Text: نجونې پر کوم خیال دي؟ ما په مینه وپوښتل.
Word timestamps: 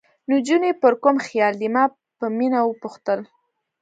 نجونې 0.29 0.71
پر 0.81 0.93
کوم 1.03 1.15
خیال 1.27 1.53
دي؟ 1.61 1.67
ما 1.75 1.83
په 2.19 2.25
مینه 2.37 2.59
وپوښتل. 2.65 3.19